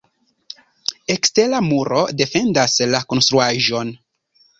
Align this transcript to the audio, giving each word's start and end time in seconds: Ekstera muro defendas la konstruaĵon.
Ekstera 1.15 1.59
muro 1.65 1.99
defendas 2.21 2.79
la 2.95 3.03
konstruaĵon. 3.13 3.93